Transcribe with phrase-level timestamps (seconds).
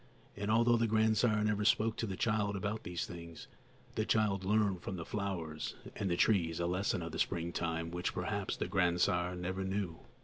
[0.35, 3.45] And although the grandsire never spoke to the child about these things,
[3.93, 8.57] the child learned from the flowers and trees a lesson of the springtime which perhaps
[8.57, 9.99] the grandsire never knew.